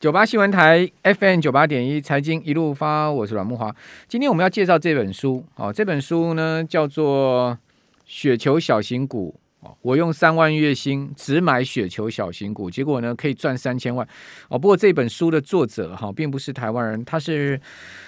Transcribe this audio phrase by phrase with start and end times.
[0.00, 3.70] 九八新闻台 FM 九八点一财经一路发，我是阮木华。
[4.08, 7.52] 今天我们要介绍这本书，哦，这本书呢叫做
[8.06, 14.08] 《雪球小型股》，哦，我用三万月薪只买雪球小型股，结果呢可以赚三千万，
[14.48, 17.60] 哦，不过这本书的作者哈、哦，并不是台湾人，他是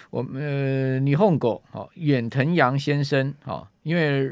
[0.08, 4.30] 我们呃霓虹狗，哦，远藤洋先生，哦，因为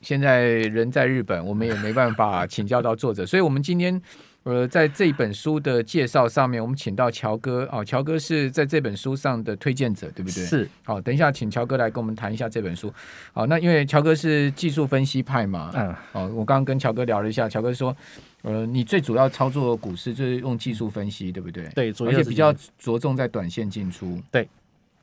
[0.00, 4.00] 现在人在日本，我们也没办法请教到作者，所以我们今天。
[4.48, 10.42] 呃，在这本书的介绍上面，我们请到乔哥哦，乔哥是在这本书上的推荐者，对不对？
[10.42, 10.66] 是。
[10.84, 12.90] 好，等一下请乔哥来跟我们谈一下这本书。
[13.34, 17.94] 好，那因为乔哥是技术分析派嘛，嗯，哦，我刚刚跟乔哥聊了一下，乔哥说，
[18.40, 21.68] 呃，你最主要操作股市就是用技术分析，对不对？
[21.74, 24.18] 对，而且比较着重在短线进出。
[24.32, 24.48] 对。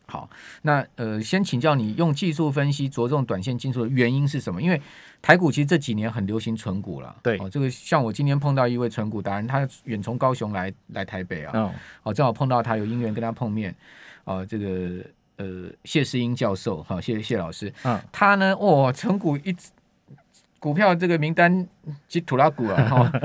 [0.08, 0.30] 好，
[0.62, 4.62] 那呃，先请教你用技术分析着重短线进出的原因是什么？
[4.62, 4.80] 因为
[5.22, 7.16] 台股其实这几年很流行存股了。
[7.23, 11.73] 对，哦，这个像我今天碰到一位存股达人，他远从高雄来来台北啊，哦，
[12.04, 13.76] 哦，正好碰到他，有因缘跟他碰面。
[14.26, 15.04] 哦，这个
[15.38, 17.74] 呃，谢世英教授，好，哦，谢谢老师。
[17.84, 19.55] 嗯，他呢，哇，存股一
[20.60, 21.68] 股票这个名单
[22.07, 23.22] 及土拉股啊，哦，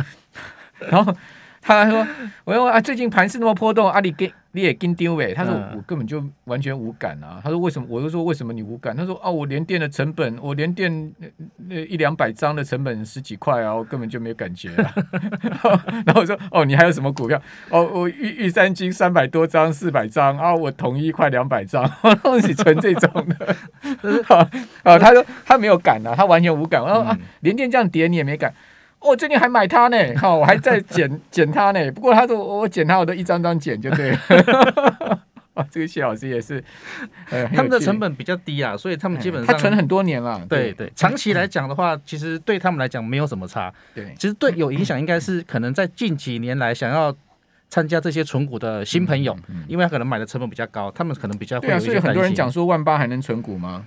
[0.90, 1.14] 然后。
[1.62, 2.06] 他还说
[2.44, 11.12] ：“我说啊，最近盘势那么波动，阿里给你也跟丢呗。”他说：“我根本就完全无感啊。”他说：“为什么？”我就说：“为什么你无感？”他说：“啊，我连电的成本，我连电
[11.68, 14.94] 那一两百张的成本十几块啊，我根本就没有感觉啊。
[16.06, 17.40] ”然后我说：“哦，你还有什么股票？
[17.68, 21.88] 哦，我玉玉山金三百多张，四百张啊，我统一快两百张，
[22.24, 23.56] 都是纯这种的。
[24.82, 26.82] 啊 ”他说他没有感啊，他完全无感。
[26.82, 28.52] 然后啊，连电这样跌你也没感。
[29.00, 31.90] 我、哦、最近还买它呢，好， 我还在剪 剪它呢。
[31.92, 34.18] 不过他说我剪它，我都一张张剪就对了。
[35.54, 36.62] 啊， 这个谢老师也是，
[37.30, 40.40] 呃、他们的成本比较低啊，所以他们基本上他存很多年了。
[40.48, 43.72] 对对，对，长期来讲的话，其实对他们来讲没有什么差。
[43.94, 47.14] 对，其实对有影响应该是可能在近几年来想要
[47.70, 51.94] 参加这些存股的新朋友，嗯嗯、因为他可能买的成本比较高，他们可能比较会有一些担心。
[51.94, 53.86] 对啊，所以很多人讲说万八还能存股吗？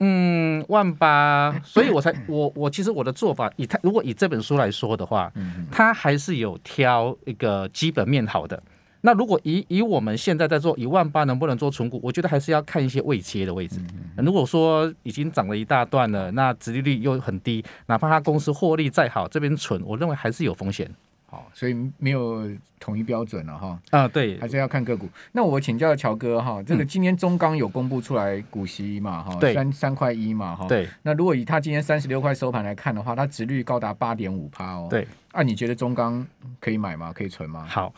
[0.00, 5.32] 嗯，万八， 所以我才我我其实我的做法，以他如果以这本书来说的话，
[5.70, 8.62] 他还是有挑一个基本面好的。
[9.00, 13.80] 那如果以以我们现在在做一万八能不能做存股，我觉得还是要看一些未切的位置。
[14.16, 20.90] 如果说已经涨了一大段了，那殖利率又很低，哪怕他公司获利再好，这边存，我认为还是有风险。
[21.30, 22.48] 好，所以没有
[22.80, 23.78] 统一标准了哈。
[23.90, 25.06] 啊，对，还是要看个股。
[25.32, 30.66] 那我请教乔哥哈，这个今天中钢有公布出来股息嘛哈，三三块一嘛哈。
[30.66, 30.88] 对。
[31.02, 34.86] 那如果以他今天三十六块收盘来看的话，它值率高达八点五趴哦。
[34.88, 35.06] 对。
[35.32, 36.26] 啊，你觉得中钢
[36.58, 37.12] 可以买吗？
[37.12, 37.66] 可以存吗？
[37.68, 37.92] 好。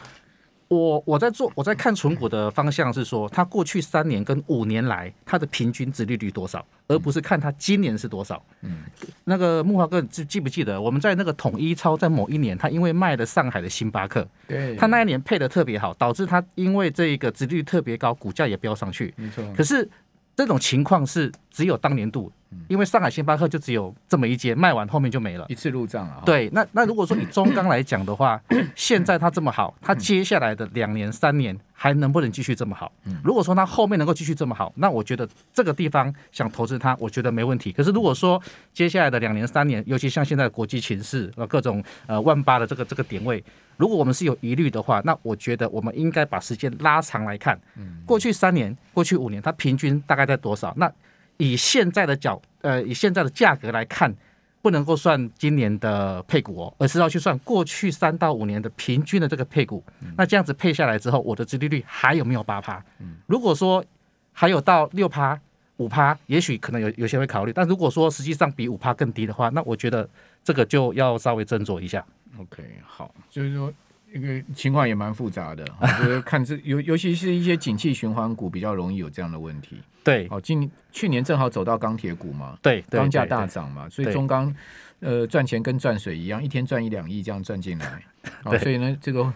[0.70, 8.40] 我我在做我在看存股的方向是说，它过去三年跟五年来它的平均值利率多少，而不是看它今年是多少。
[8.62, 8.84] 嗯，
[9.24, 19.12] 那个木华哥记记不记得我们在那个统一超在某一年，他因为卖了上海的星巴克，对，他那一年配的特别好，导致他因为这个值率特别高，股价也飙上去。
[19.16, 19.88] 没错，可是
[20.36, 22.32] 这种情况是只有当年度。
[22.66, 26.20] 因为上海星巴克就只有这么一间，卖完后面就没了，一次入账了。
[26.26, 28.42] 对，那那如果说以中钢来讲的话，
[28.74, 32.92] 现在它这么好，它接下来的两年三年还能不能继续这么好？
[33.24, 37.72] 如果说它后面能够继续这么好，那我觉得这个地方想投资它，我觉得没问题。
[37.72, 38.38] 可是如果说
[38.74, 43.42] 接下来的两年三年，尤其像现在的国际情势呃各种呃万八的这个这个点位，
[43.78, 47.58] 如果我们是有疑虑的话，那我觉得我们应该把时间拉长来看，
[48.04, 50.74] 过去三年、过去五年，它平均大概在多少？
[50.76, 50.92] 那
[51.38, 54.14] 以现在的角，呃，以现在的价格来看，
[54.62, 59.82] 不能够算今年的配股哦，而是要去算过去三到五年的平均的这个配股。
[60.00, 62.82] 嗯、那这样子配下来之后，我的殖利率还有没有八趴？
[62.98, 63.84] 嗯、如果说
[64.32, 65.38] 还有到六趴、
[65.78, 67.52] 五趴，也许可能有有些会考虑。
[67.52, 70.08] 但如果说实际上比五趴更低的话，那我觉得
[70.44, 72.04] 这个就要稍微斟酌一下。
[72.38, 73.72] OK，好，就是说。
[74.12, 79.76] 一个情况也蛮复杂的， 我觉得看这尤尤其是一些景气循环股比较容易有这样的问题。
[80.02, 84.52] 对，哦，今去年正好走到钢铁股嘛，对，钢价大涨嘛，所以中钢
[85.00, 88.02] 呃赚钱跟赚水一样，一天赚一两亿这样赚进来，
[88.44, 89.32] 哦，所以呢这个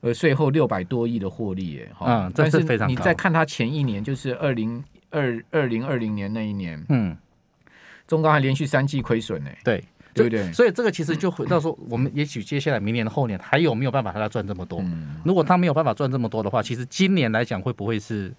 [0.00, 7.16] 呃税后六百多亿的获利耶，嗯，但是你再看它前一年，就是二零二二零二零年那一年，嗯，
[8.06, 9.84] 中钢还连续三季亏损呢，对。
[10.16, 14.82] 对对，所以这个其实就回到说，我们也许接下来明年、后年还有没有办法让他赚这么多？
[15.24, 18.34] 如果他没有办法赚这么多的话，其实今年来讲会不会是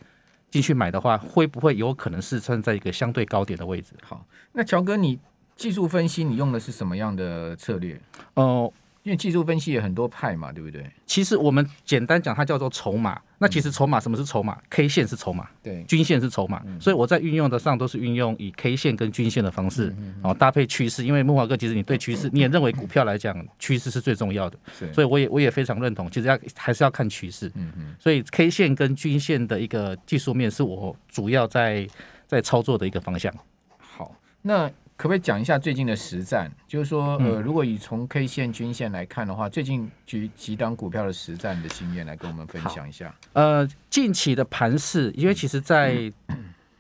[0.49, 3.93] 继续买的话，会不会有可能是站在一个相对高点的位置？
[4.01, 5.19] 好，那乔哥，你
[5.55, 7.99] 技术分析你用的是什么样的策略？
[8.33, 8.73] 哦、呃，
[9.07, 10.85] 因为技术分析有很多派嘛，对不对？
[11.05, 13.17] 其实我们简单讲，它叫做筹码。
[13.37, 16.61] 那其实筹码什么是筹码？K 线是筹码，对，均线是筹码。
[16.77, 21.05] 所以我在运用的上都是运用以 K 线跟均线的方式，然后搭配趋势。
[21.05, 24.59] 因为木华哥，其实你对趋势，你也认为股票来讲，趋势是最重要的。
[24.91, 27.49] 所以我也我也非常认同，其实要还是要看趋势。
[27.55, 31.87] 嗯所以 K 线跟均线的一个技术面是我主要在
[32.27, 33.33] 在操作的一个方向。
[33.77, 34.69] 好，那。
[34.97, 36.51] 可不可以讲一下最近的实战？
[36.67, 43.13] 就是说，呃，如果以从 K 线、均线来看的话，最近举几档股票的实战的经验来跟我们分享一下。
[43.33, 46.11] 呃，近期的盘势，因为其实在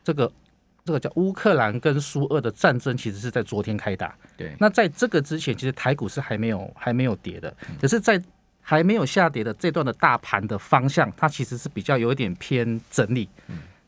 [0.03, 0.31] 这个
[0.83, 4.15] 这个叫乌克兰跟苏俄的战争，其实是在昨天开打。
[4.35, 4.55] 对。
[4.59, 7.55] 那在这个之前，其实台股是还没有还没有跌的。
[7.79, 8.19] 可是，在
[8.63, 13.29] 还没有下跌的这段的大盘的方向，它其实是比较有一点偏整理。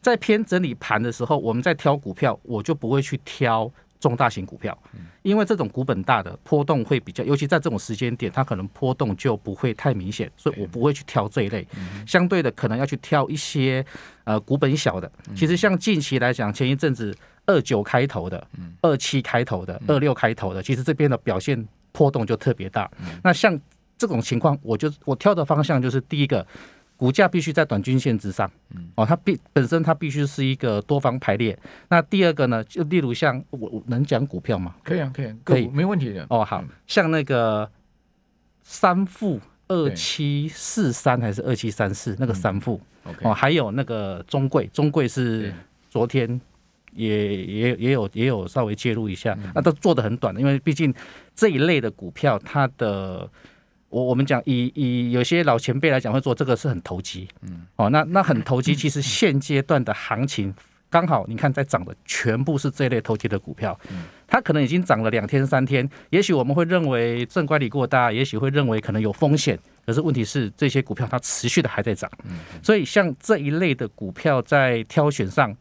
[0.02, 3.70] 在偏整理盘的时候，我们在挑股票，我就不会去挑。
[4.00, 4.78] 中大型股票，
[5.24, 11.68] 因为这种股本大的波动会比较，尤其在这种时间点，它可能波动就不会太明显，所以我不会去挑这一类。
[12.08, 13.86] 相对的，可能要去挑一些
[14.24, 15.12] 呃股本小的。
[15.36, 17.14] 其实像近期来讲，前一阵子
[17.46, 18.48] 二九开头的、
[18.82, 22.90] 二七开头的、二六开头的，其实这边的表现波动就特别大。
[23.22, 23.60] 那像
[23.98, 26.46] 这种情况，我就我挑的方向就是第一个。
[27.00, 28.52] 股价必须在短均线之上，
[28.96, 31.58] 哦，它必本身它必须是一个多方排列。
[31.88, 34.76] 那第二个呢，就例如像我我能讲股票吗？
[34.84, 36.28] 可以啊，可以，可以，没问题的。
[36.30, 37.72] 哦，好像那个
[38.64, 42.82] 三富二七四三还是二七三四那个三富，
[43.22, 45.54] 哦，还有那个中贵，中贵是
[45.90, 46.42] 昨天
[46.94, 50.94] 也也也有也有稍微介入一下，那都做的很短的，因为毕竟
[51.34, 53.30] 这一类的股票它的。
[53.90, 60.54] 我我们讲以以有些老前辈来讲会做这个是很投机，嗯，哦，那那很投机，其实现阶段的行情
[60.90, 63.80] 刚好你看在涨的全部是这类投机的股票，
[64.28, 72.10] 它可能已经涨了两天三天，也许我们会认为正乖离过大，也许会认为可能有风险，可是问题是这些股票它持续的还在涨，
[72.64, 75.56] 所以像这一类的股票在挑选上，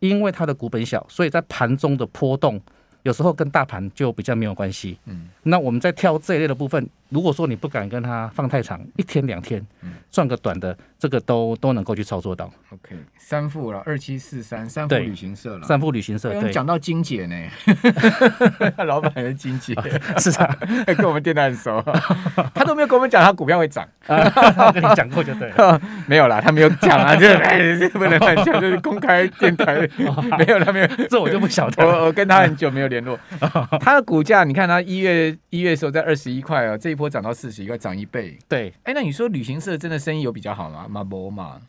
[0.00, 2.60] 因为它的股本小，所以在盘中的波动
[3.02, 6.88] 有时候跟大盘就比较没有关系，嗯，那我们在挑这一类的部分。
[7.08, 9.62] 如果说你不敢跟他放太长，一天两天，
[10.10, 12.50] 赚个短的，这个都都能够去操作到。
[12.70, 16.32] OK，三富了，二七四三，三富旅行社了，三富旅行社。
[16.40, 17.36] 对，讲到金姐呢，
[18.86, 19.74] 老板是金姐，
[20.16, 20.56] 是啊，
[20.96, 21.84] 跟我们电台很熟，
[22.54, 27.36] 他都没有跟我们讲他股票会涨，他跟你讲过就对了，没有啦，他没有讲啊，这
[27.90, 29.86] 不能乱讲，就是公开电台，
[30.38, 33.18] 没有他没有，这我就不晓得，我我跟他很久没有联络，
[33.82, 36.94] 他的股价，你看他一月一月的时候在二十一块啊，这一。
[36.94, 38.38] 波涨到四十一块，涨一倍。
[38.46, 40.86] 对，哎，那你说旅行社真的生意有比较好吗？
[40.88, 41.60] 马博嘛，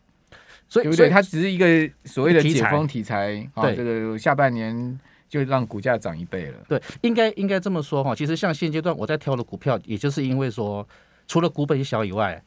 [0.68, 1.08] 所以对不对？
[1.10, 6.58] 它只是一个所谓的解封题材，啊，这个下半年就让股价涨一倍了。
[6.68, 8.14] 对，应该应该这么说哈。
[8.14, 10.86] 其实像现阶段我在挑的股票，也就是因为说，
[11.26, 12.40] 除了股本小以外，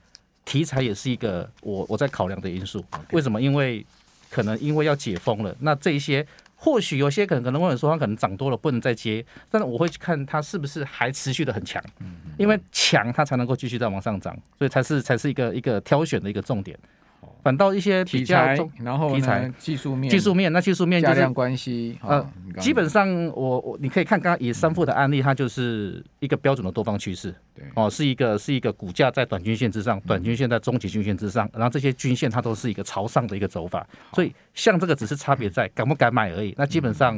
[0.46, 2.82] 题材也是一个我我在考量的因素。
[3.12, 3.42] 为什么？
[3.42, 3.86] 因为
[4.30, 6.26] 可能因为要解封了，那这一些。
[6.59, 11.81] 或许有些可能可能会说它可能涨多了不能再接，但是我会去看它是不是还持续的很强，
[12.38, 16.77] 因为强它才能够继续再往上涨，所以才是才是一个一个挑选的一个重点。
[17.48, 21.98] 反倒一些比较重题材，然后题材技术面，技术面那技术面就是量关系。
[22.02, 22.30] 呃，
[22.60, 27.34] 基本上我我你可以看刚刚以三富的案例，它就是一个标准的多方趋势。
[27.56, 33.88] 对，哦，是一个是一个股价在短均线之上，短均线在中期均线之上，然后这些均线它都是一个朝上的一个走法。
[34.12, 36.54] 所以像这个只是差别在敢不敢买而已。
[36.58, 37.18] 那基本上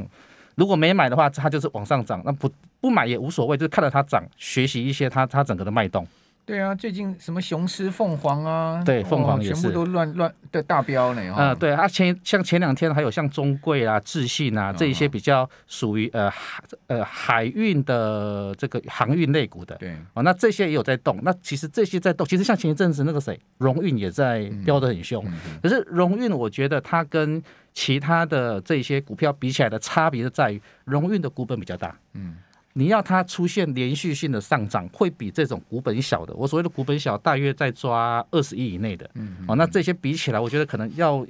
[0.54, 2.48] 如果没买的话，它就是往上涨；那不
[2.80, 6.06] 不买也无所谓，就是看着它涨，学习一些它它整个的脉动。
[6.50, 11.22] 对啊，最近什么雄狮、凤凰啊，对，凤凰也是，全部都乱乱的大飙呢。
[11.38, 21.20] 嗯，对啊，前像前两天还有像中贵啊、智信啊这一些比较属于呃海呃海运的这个航运类股的，对，哦，那这些也有在动。
[21.22, 25.24] 那其实这些在动，其实像前一阵子那个谁，荣运也在飙得很凶。
[25.62, 27.40] 可是荣运，我觉得它跟
[27.76, 31.96] 其他的这些股票比起来的差别就在于，荣运的股本比较大。
[32.14, 32.38] 嗯。
[32.74, 41.26] 你要它出现连续性的上涨，会比这种股本小的，我所谓的股本小，大约在抓二十亿以内的，嗯，哦，那这些比起来，我觉得可能要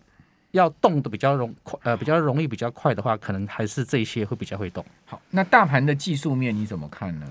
[0.51, 4.85] 要动的比较容快，呃，比较容易比较快的话，可能还是这些会比较会动。
[5.05, 7.25] 好，那大盘的技术面你怎么看呢？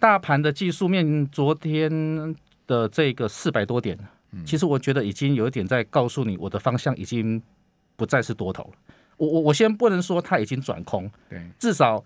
[0.00, 2.34] 大盘的技术面，昨天
[2.66, 3.98] 的这个四百多点，
[4.44, 7.40] 其实我觉得已经有一点在告诉你，我的方向已经
[7.96, 8.70] 不再是多头了。
[9.18, 12.02] 我我我先不能说它已经转空，对，至少。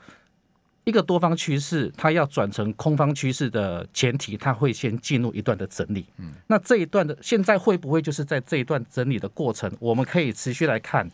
[0.91, 6.05] 一个多方趋势，它要转成空方趋势的前提，它会先进入一段的整理。
[6.19, 9.71] 嗯，那这一段的现在会不会就是在这一段整理的过程？
[9.79, 11.09] 我们可以持续来看，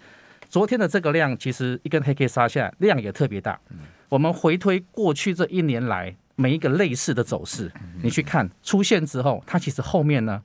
[0.49, 3.61] 昨天的这个量，其实一根黑 K 杀下，量也特别大。
[3.71, 3.79] 嗯，
[4.09, 7.71] 我们回推过去这一年来，每一个类似的走势，
[8.03, 10.43] 你去看出现之后，它其实后面呢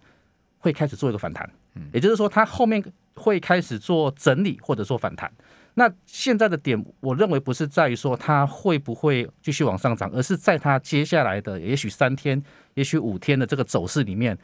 [0.60, 2.84] 会开始做一个反弹，嗯也就是说它后面
[3.16, 5.32] 会开始做整理或者说反弹。
[5.74, 12.42] 那现在的点，我认为不是在于说它会不会继续往上涨，而是在它接下来的也许三天、
[12.74, 14.38] 也许五天的这个走势里面，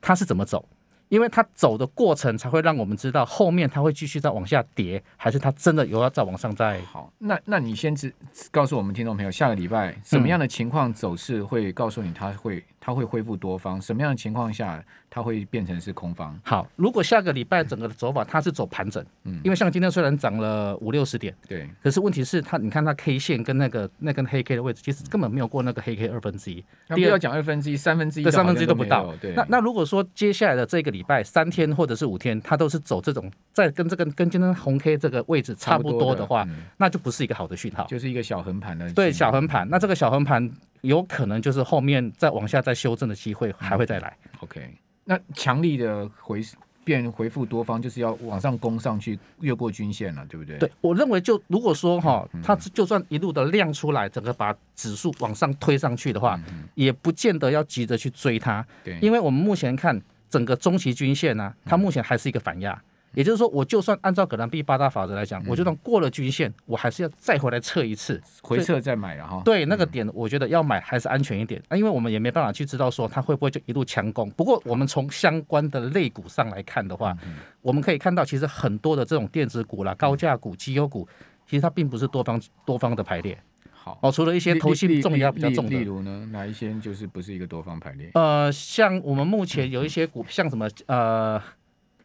[0.00, 0.68] 它是怎么走。
[1.10, 7.12] 因为它走的过程才会让我们知道后面它会继续再往下跌，还是它真的有要再往上再好？
[7.18, 8.12] 那那你先只
[8.50, 13.80] 告诉我们听众朋友，下个礼拜什么样的情况走势会告诉你它会它会恢复多方？
[13.80, 16.38] 什么样的情况下它会变成是空方？
[16.44, 26.64] 好，如果下个礼拜整个的走法它是走盘整，嗯，因为像今天虽然涨了五六十点，对，可是问题是它你看它 K 线跟那个那根黑 K 的位置，其实根本没有过那个黑 K 二分之一。
[26.94, 29.14] 第二要讲二分之一、三分之一，三分之一都不到。
[29.20, 31.74] 对，那那如果说接下来的这个礼拜三天。
[31.74, 38.88] 或者是五天，它都是走这种在跟这个跟今天红 K 这个位置差不多的话，那就不是一个好的讯号，就是一个小横盘的。
[38.92, 40.48] 对，小横盘，那这个小横盘
[40.84, 44.16] 有可能就是后面再往下再修正的机会还会再来。
[44.40, 44.72] OK，
[45.04, 46.40] 那强力的回
[46.84, 50.58] 变回复多方，就是要往上攻上去，越过均线了，对不对？
[50.58, 56.38] 对，我认为就如果说哈，它就算一路的量出来，整个把指数往上推上去的话，
[56.74, 58.64] 也不见得要急着去追它。
[58.84, 60.00] 对，因为我们目前看。
[60.30, 62.76] 整个中期均线呢、啊，它目前还是一个反压，
[63.14, 69.42] 也就是说，我就算按照葛兰碧八大法则来讲，我就算过了均线，我还是要再回来测一次，回测再买了哈。
[69.44, 74.30] 对，那个点我觉得要买还是安全一点啊，因为我们也没办法去知道说它会不会就一路强攻。
[74.30, 77.16] 不过我们从相关的类股上来看的话，
[77.62, 81.08] 我们可以看到其实很多的这种电子股啦、高价股、绩优股，
[81.48, 83.38] 其实它并不是多方多方的排列。
[83.72, 88.10] 好哦，除了一些投信重压比较重的，例如呢，哪一些就是不是一个多方排列？
[88.14, 91.38] 呃，像我们目前有一些股，像什么呃，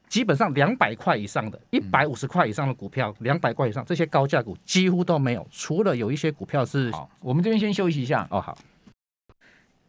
[0.10, 6.92] 基本上两百块以上的，一百五十块以上的股票，两百块以上这些高价股几乎都没有，除了有一些股票是。
[6.92, 8.28] 好，我们这边先休息一下。
[8.32, 8.58] 哦，好。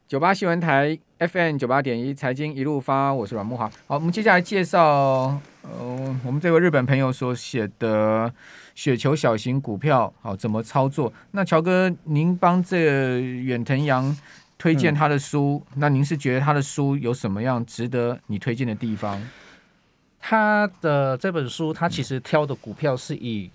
[0.06, 3.68] 九八新闻台 FM 九八点一财经一路发，我是阮木华。
[3.86, 8.30] 好，我们接下来介绍，呃，我们这位日本朋友所写的
[8.74, 11.12] 雪球小型股票，好，怎么操作？
[11.30, 14.14] 那乔哥，您帮这个远藤洋
[14.58, 19.16] 推荐他的书，嗯，那您是觉得他的书有什么样值得你推荐的地方？
[20.20, 23.50] 他的这本书，他其实挑的股票是以。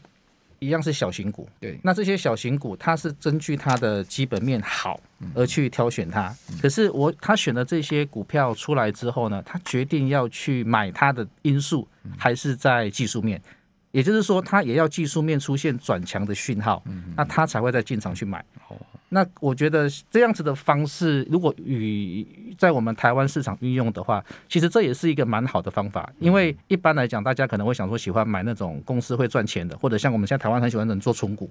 [0.59, 1.77] 一样是小型股，对。
[1.83, 4.99] 那这些小型股，它是根据它的基本面好
[5.35, 6.33] 而去挑选它。
[6.61, 11.85] 可是我他选的这些股票出来之后呢，他决定要去买它的因素
[12.17, 13.39] 还是在技术面，
[13.91, 16.81] 也就是说，他也要技术面出现转强的讯号，
[17.15, 18.43] 那他才会再进场去买。
[19.09, 22.25] 那我觉得这样子的方式，如果与
[22.57, 26.11] 在我们台湾市场运用的话，其实这也是一个蛮好的方法。
[26.19, 31.49] 因为一般来讲，大家可能会想说，喜欢买那种公司会赚钱的，或者像我们现在台湾很喜欢人做存股。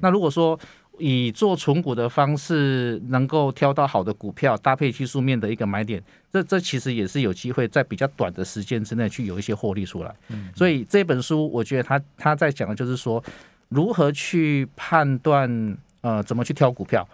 [0.00, 0.58] 那如果说
[0.98, 10.14] 以做存股的方式，能够挑到好的股票，搭配技术面的一个买点，这这其实也是有机会在比较短的时间之内去有一些获利出来。
[10.54, 13.22] 所以这本书，我觉得他他在讲的就是说，
[13.68, 15.76] 如何去判断。
[16.06, 17.04] 呃，怎么去挑股票？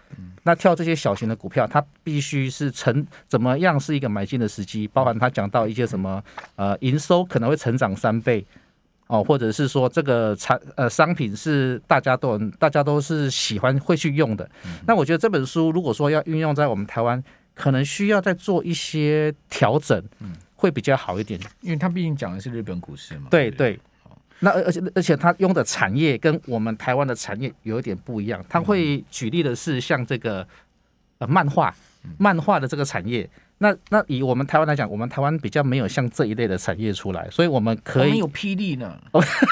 [0.43, 4.87] 那挑这些小型的股票，它必须是成怎么样是一个买进的时机？
[4.89, 6.23] 包含他讲到一些什么
[6.57, 8.45] 呃，营收可能会成长三倍
[9.07, 14.47] 哦，或者是说这个产呃商品是大家都大家都是喜欢会去用的。
[14.87, 17.23] 那我觉得这本书如果说要运用在我们台湾，
[17.55, 20.05] 可能需要再做一些调整，
[20.55, 23.29] 会比较好一点，因为它毕竟讲的是日本股市嘛。
[23.31, 23.81] 对对。
[24.45, 30.47] 那而而且而且他用的产业跟我们台湾的产业有一点不一样，他会举例的是像这个
[31.19, 31.73] 呃漫画，
[32.19, 33.29] 漫画的这个产业。
[33.59, 38.03] 那那以我们台湾来讲，我们台湾比较没有像这一类的产业出来，所以我们可以。
[38.03, 39.01] 我们有霹雳呢，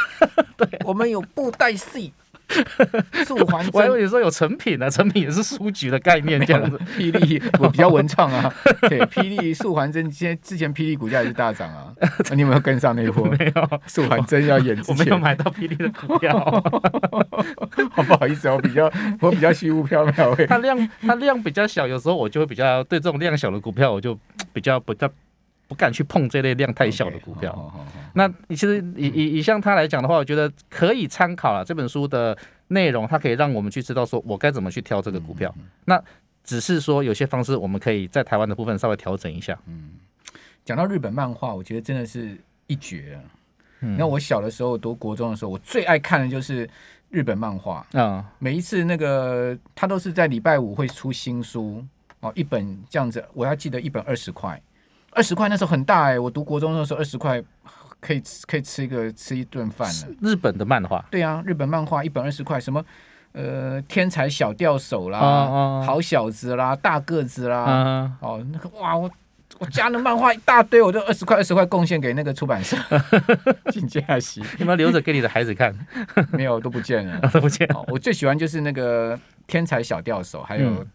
[0.59, 2.13] 对，我们有布袋戏。
[3.25, 6.79] 素还真，我还以为你说有成品呢，成品也是书局的概念这样子。
[6.99, 8.53] 霹雳我比较文创啊，
[8.89, 11.93] 对，霹雳素还真，之前之前霹雳股价也是大涨啊，
[12.35, 13.25] 你有没有跟上那一波？
[13.31, 16.39] 没有，素还真要演，我没有买到霹雳的股票，
[17.93, 18.91] 好不好意思，我比较
[19.21, 20.47] 我比较虚无缥缈。
[20.47, 24.19] 它量它量比较小，有时候我就会比较对这种量小的股票，我就
[24.53, 25.09] 比较不较
[25.71, 27.53] 不敢去碰这类量太小的股票。
[27.53, 32.37] Okay, 那你其实以以以像他来讲的话，我觉得可以参考了这本书的
[32.67, 35.55] 内容，它可以让我们去知道说我该怎么去挑这个股票。
[35.85, 36.03] 那
[36.43, 39.57] 只是说有些方式我们可以在台湾的部分稍微调整一下。
[39.67, 39.93] 嗯，
[40.65, 42.37] 讲到日本漫画，我觉得真的是
[42.67, 43.21] 一绝。
[43.97, 46.69] 那我小的时候读国中的时候，我最爱看的就是
[47.11, 48.25] 日本漫画啊。
[48.41, 51.83] 每一次那个他都是在礼拜五会出新书
[52.19, 54.61] 哦，一本这样子，我要记得一本二十块，
[55.13, 57.43] 二十块那时候很大哎，我读国中的时候二十块。
[58.03, 60.09] 可以吃可以吃一个吃一顿饭了。
[60.23, 62.83] 日本的漫画，对啊，日本漫画一本二十块，什么
[63.33, 69.11] 呃，天才小钓手啦，哦哦、好小子啦，大个子啦，嗯、哦，那个哇，我
[69.59, 72.75] 我家的漫画一大堆，我就二十块二十块贡献给那个出版社，
[73.71, 75.71] 进价席，你们留着给你的孩子看？
[76.33, 77.85] 没有，都不见了， 都不见了、哦。
[77.89, 80.87] 我最喜欢就是那个天才小钓手，还有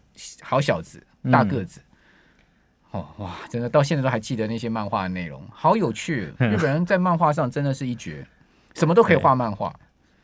[0.42, 1.80] 好小子、嗯、大个子。
[2.96, 6.32] 哦哇，真的到现在都还记得那些漫画的内容，好有趣。
[6.38, 8.26] 日本人在漫画上真的是一绝，
[8.74, 9.74] 什么都可以画漫画，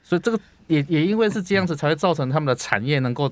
[0.02, 0.38] 所以这个。
[0.69, 3.31] 也也因为是这样子，才会造成他们的产业能够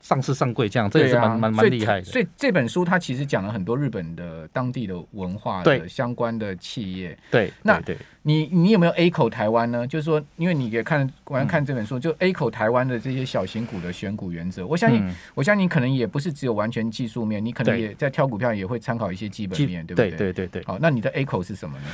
[0.00, 2.04] 上市上柜，这样这也是蛮蛮蛮厉害的。
[2.04, 7.16] 所以这本书它其实讲了很多日本的当地的文化的相关的企业。
[7.30, 7.80] 对，那
[8.22, 9.86] 你你有没有 A 口台湾呢？
[9.86, 15.02] 就是说，因为你也看完看这本书，就 A 口台湾的这些小型股的选股原则，我相信，
[15.34, 20.10] 我相信你可能也不是只有完全技术面，你可能也在挑股票也会参考一些基本面，对不对？
[20.10, 20.62] 对对对。
[20.64, 21.84] 好，那你的 A 口是什么呢？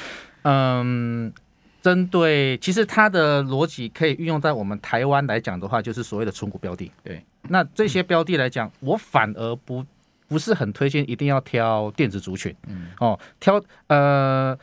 [0.43, 1.33] 嗯。
[1.83, 6.91] 针对其实它的逻辑可以运用在我们台湾来讲的话，就是所谓的存股标的。
[7.03, 9.85] 对，那这些标的来讲，我反而不
[10.29, 12.55] 不是很推荐一定要挑电子族群。
[12.67, 14.59] 嗯，哦，挑呃，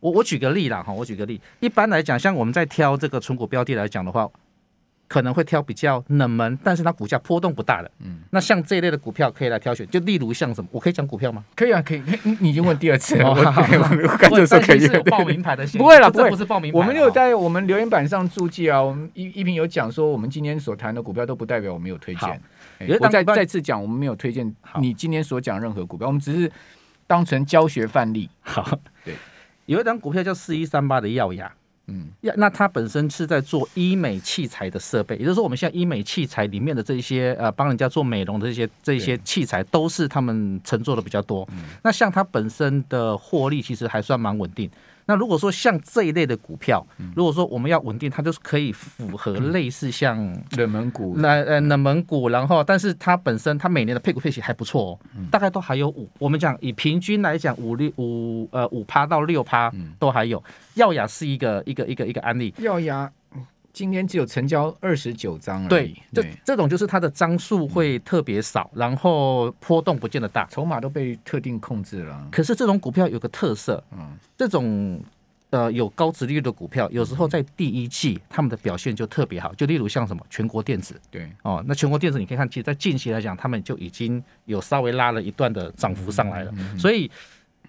[0.00, 4.28] 我我举个例啦哈，我举个例，一般来讲，像我们在挑这个存股标的来讲的话。
[5.08, 7.90] 可能会挑比较冷门，但是它股价波动不大的。
[8.00, 11.44] 嗯，那像这一类的股票可以来挑选，就例如像什么，我可以讲股票吗？
[11.54, 12.02] 可以啊，可以。
[12.24, 13.34] 你你已经问第二次了，我
[14.18, 14.88] 刚就说可以。
[15.08, 16.78] 报名牌的，不会了，不会，不是报名牌。
[16.78, 22.40] 我们有在我们留言板上注记啊，我们一一平有讲说，我们今天所谈的股票都不代表我们有推荐。
[23.00, 26.50] 我再再次讲，我们没有推荐你今天所讲任何股票，我们只是
[27.06, 28.28] 当成教学范例。
[28.40, 29.14] 好，对，
[29.66, 31.52] 有一档股票叫四一三八的耀亚。
[31.88, 41.48] 嗯，呀那它本身是在做医美器材的设备，也就是说，我们现在医美器材里面的这些呃，帮人家做美容的这些这些器材，都是他们乘坐的比较多。
[41.82, 44.70] 那像它本身的获利，其实还算蛮稳定。
[45.06, 50.16] 那如果说像这一类的股票，如果说我们要稳定，它就是可以符合类似像
[50.56, 54.98] 冷门股，那呃冷门股，然后但是它本身它每年的配股配息还不错哦，
[55.30, 60.42] 大概都还有五，我们讲以平均来讲五六五呃五趴到六趴都还有。
[60.74, 63.10] 耀雅是一个一个一个一个案例，耀亚。
[63.76, 66.00] 今天只有成交二十九张而已。
[66.14, 72.26] 对，这这种就是它的张数会特别少，然后波动不见得大，筹码都被特定控制了。
[72.32, 74.98] 可是这种股票有个特色，嗯，这种
[75.50, 79.52] 呃有高值利率的股票，有时候在第一季他们的表现就特别好。
[79.52, 86.54] 就例如像什么全国电子，对哦，那全国电子你可以看，其实，在近期来讲，他们就已经有稍微拉了一段的涨幅上来了。
[86.78, 87.10] 所以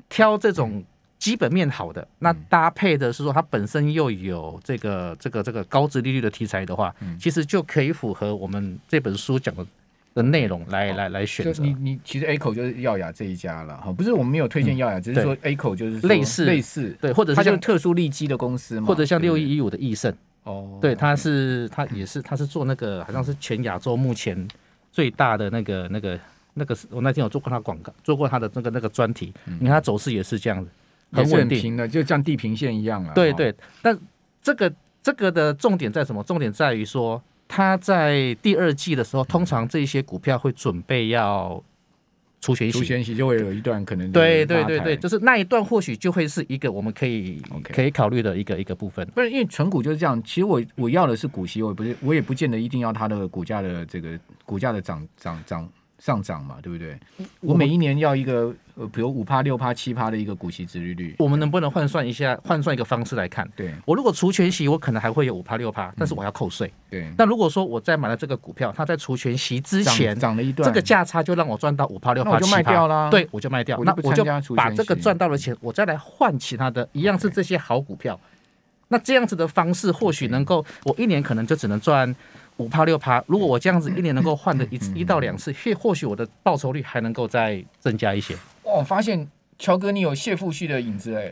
[0.08, 0.82] 挑这种。
[1.20, 9.66] 基本面好的，那搭配的是说它本身又有这个这个这个高值利率的题材的话，其实就可以符合我们这本书讲的
[10.14, 11.64] 的内容来来来选择。
[11.64, 16.96] 你你其实 A 口就是耀雅这一家了哈，不是我们没有推荐耀亚，只是说 A 口就是类似类似。
[17.02, 20.14] 对，或者是像特殊利基的公司嘛，或者像六一一五的益盛。
[20.44, 24.48] 哦，对，它是它也是它是做那个好像是全亚洲目前
[24.92, 26.20] 最大的那个那个
[26.54, 30.70] 那个是我那天有做过它广告，做过它的那个那个专题，你看它走势也是这样子。
[31.12, 33.14] 很稳定的，就像地平线一样了。
[33.14, 33.98] 对对，但
[34.42, 36.24] 这个这个的重点在什么？
[36.24, 41.64] 重点在于说，它在第二季的时候，通常这些股票会准备要
[42.42, 44.12] 除权息，除权息就会有一段可能。
[44.12, 49.06] 对对对对，就是那一段或许就会是一个我们可以可以考虑的一个一个部分。
[49.08, 56.98] 不是因为存股就是这样，其实我我要的是股息，我不是我也不见得一定要它的股价的这个股价的涨涨涨上涨嘛，对不对？
[57.42, 58.54] 我每一年要一个。
[58.80, 62.40] 呃，比如五趴、六趴、七趴的一个股息值利率，我们能不能换算一下？
[62.44, 66.72] 换算一个方式来看，对我如果除权息，我可能还会有五趴、六趴，但是我要扣税。
[66.88, 73.84] 对，那如果说我在买了这个股票，它在除权息之前涨了一段，这个价差就让我赚到五趴、六趴、七趴，对，我就卖掉。
[73.84, 74.24] 那我就
[74.56, 78.20] 把这个赚到的钱，我再来换其他的，一样是这些好股票。
[78.90, 82.16] 那这样子的方式，或许能够，我一年可能就只能赚。
[82.58, 88.34] 五趴六趴，如果我这样子一年能够换的一次一到两次，或或许我的报酬率还能够再增加一些。
[88.64, 91.32] 哇，我发现乔哥你有谢富旭的影子哎，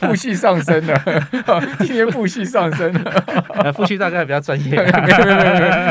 [0.00, 1.02] 富旭上升了，
[1.80, 4.70] 今天富旭上升了， 富旭大概比较专业。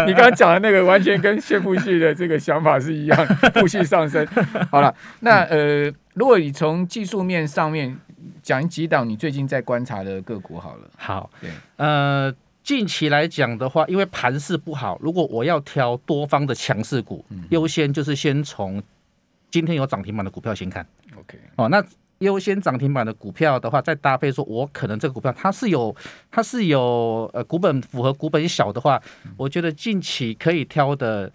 [0.06, 4.26] 你刚刚讲的那个完全跟谢富旭的这个想法是一样，富旭上升。
[4.72, 7.98] 好了，那呃，如果你从技术面上面
[8.44, 10.90] 讲几档你最近在观察的个股好了。
[10.96, 12.32] 好，对，呃。
[12.64, 18.82] 近期来讲的话，因为盘势不好，如果我要挑多方的强势股，优先就是先从
[19.52, 20.88] 今天有涨停板的股票先看。
[21.14, 21.84] OK，哦，那
[22.20, 25.94] 优先涨停板的股票的话，再搭配说，我可能这个股票它是有
[26.32, 28.98] 它是有呃股本符合股本小的话，
[29.36, 31.30] 我觉得近期可以挑的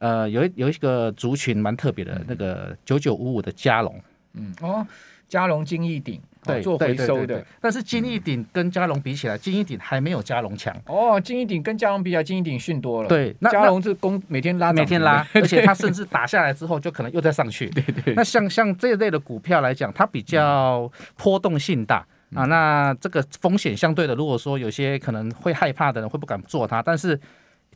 [0.00, 3.98] 呃有一有一个族群蛮特别的，那个九九五五的嘉龙。
[4.34, 4.86] 嗯哦，
[5.30, 6.20] 嘉龙金逸鼎。
[6.44, 10.74] 对，做回收的，但是金益鼎跟嘉龙比起来，金益鼎还没有嘉龙强。
[10.86, 13.08] 哦，金益鼎跟嘉龙比起来，金益鼎逊多了。
[13.08, 17.68] 对，那佳龙是供每天拉，每天拉， 而且它甚至打下来之后，就可能又再上去。
[17.70, 18.14] 对对。
[18.14, 27.18] 那像像这一类的股票来讲，它比较波动性大啊，那这个风险相对的，如果说有些可能会害怕的人会不敢做它，但是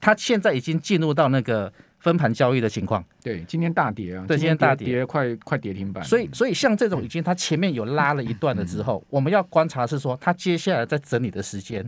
[0.01, 1.73] 它现在已经进入到那个。
[2.01, 6.03] 分盘交易的情况，对，今天大跌啊，对，今天大跌，跌快快跌停板。
[6.05, 11.85] 所以，所以像这种已经它前面有拉了一段了之后，我们要观察是说，它接下来在整理的时间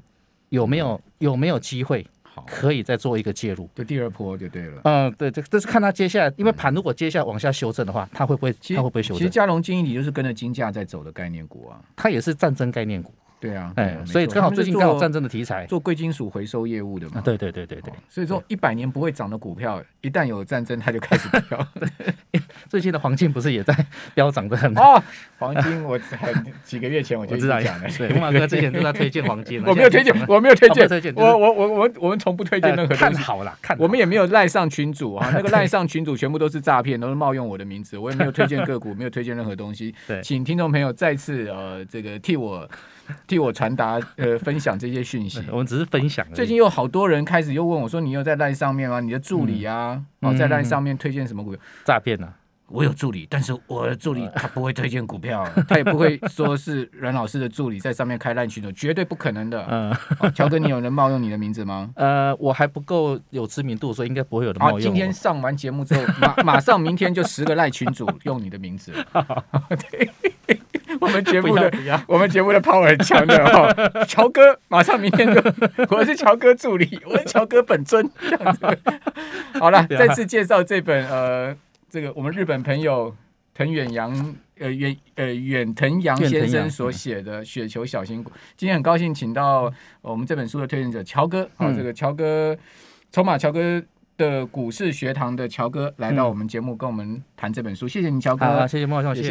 [0.49, 4.81] 有没有有没有机会，好，可以再做一个介入，就第二波就对了。
[4.85, 9.18] 嗯，对，这这是看它接下来，因为盘如果接下来往下修正的话，它会不会，它会不会修正？
[9.18, 13.14] 其实嘉龙金益鼎就是跟着金价在走的概念股啊，它也是战争概念股。
[13.38, 17.23] 对啊，哎，所以刚好最近刚好战争的题材，做贵金属回收业务的嘛。
[17.23, 17.90] 对对对对对。
[18.07, 21.66] 所以说一百年不会涨的股票，一旦有战争，它就开始飙。
[22.68, 23.74] 最近的黄金不是也在
[24.14, 25.02] 飙涨的很哦，
[25.38, 27.88] 黄金我很几个月前我就 知道讲了。
[27.98, 32.94] 对，马哥之前都在推荐黄金， 我没有推荐，我没有推荐，我我我我我们从不推荐任何。
[32.94, 33.76] 看好了，看。
[33.78, 39.94] 我们也没有赖上群主啊，那个赖上群主全部都是诈骗，都是冒用我的名字，我也没有推荐个股，没有推荐任何东西。
[40.06, 42.68] 对，请听众朋友再次呃这个替我。
[43.26, 46.24] 替我传达呃分享这些讯息，我们只是分享。
[46.32, 49.00] 最近有好多人开始又问我说：“你有在 LINE 上面吗？
[49.00, 49.89] 你的助理啊，
[50.20, 51.61] 哦，在 LINE 上面推荐什么股票？
[51.85, 52.33] 诈骗呢？”
[52.72, 59.66] 我有助理，但是我的助理他不会推荐股票， 他也不会说是阮老师的助理在上面开 LINE 群组，绝对不可能的。
[59.68, 61.90] 嗯，乔哥，你有人冒用你的名字吗？
[61.98, 64.81] 呃，我还不够有知名度，所以应该不会有人冒用。
[64.81, 68.92] 今天上完节目之后，马马上明天就十个 LINE 群主用你的名字。
[69.90, 70.09] 对。
[71.02, 71.72] 我们节目的
[72.06, 75.42] 我们节目的 power 很强的 哦，乔哥马上明天就，
[75.96, 78.78] 我是乔哥助理，我是乔哥本尊这样子。
[79.58, 81.56] 好了，再次介绍这本呃，
[81.88, 83.14] 这个我们日本朋友
[83.54, 88.30] 藤远洋呃远呃远藤洋先生所写的《雪球小型股》。
[88.56, 92.56] 今天很高兴请到我们这本书的推荐者乔哥啊，这个乔哥
[93.10, 93.82] 筹码乔哥
[94.16, 97.88] 的股市学堂的乔哥来到我们节目跟我们谈这本书。
[97.88, 99.28] 谢谢你，乔哥，谢谢莫少，谢谢。